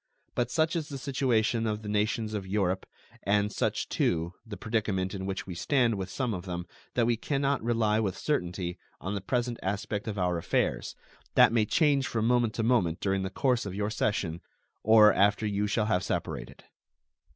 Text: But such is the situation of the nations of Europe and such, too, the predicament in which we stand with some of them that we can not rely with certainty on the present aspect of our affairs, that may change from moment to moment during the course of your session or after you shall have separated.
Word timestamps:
But 0.33 0.49
such 0.49 0.75
is 0.75 0.89
the 0.89 0.97
situation 0.97 1.67
of 1.67 1.83
the 1.83 1.87
nations 1.87 2.33
of 2.33 2.47
Europe 2.47 2.87
and 3.21 3.51
such, 3.51 3.87
too, 3.87 4.33
the 4.43 4.57
predicament 4.57 5.13
in 5.13 5.27
which 5.27 5.45
we 5.45 5.53
stand 5.53 5.93
with 5.93 6.09
some 6.09 6.33
of 6.33 6.45
them 6.45 6.65
that 6.95 7.05
we 7.05 7.15
can 7.15 7.39
not 7.39 7.61
rely 7.63 7.99
with 7.99 8.17
certainty 8.17 8.79
on 8.99 9.13
the 9.13 9.21
present 9.21 9.59
aspect 9.61 10.07
of 10.07 10.17
our 10.17 10.39
affairs, 10.39 10.95
that 11.35 11.53
may 11.53 11.65
change 11.65 12.07
from 12.07 12.25
moment 12.25 12.55
to 12.55 12.63
moment 12.63 12.99
during 12.99 13.21
the 13.21 13.29
course 13.29 13.63
of 13.67 13.75
your 13.75 13.91
session 13.91 14.41
or 14.81 15.13
after 15.13 15.45
you 15.45 15.67
shall 15.67 15.85
have 15.85 16.03
separated. 16.03 16.63